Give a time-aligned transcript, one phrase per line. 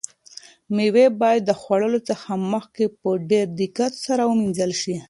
[0.75, 4.95] مېوې باید د خوړلو څخه مخکې په ډېر دقت سره ومینځل شي.